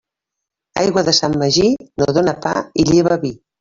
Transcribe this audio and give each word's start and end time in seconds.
Aigua 0.85 1.03
de 1.11 1.15
Sant 1.19 1.39
Magí 1.43 1.69
no 1.79 2.11
dóna 2.21 2.37
pa 2.49 2.59
i 2.85 2.91
lleva 2.93 3.25
vi. 3.29 3.37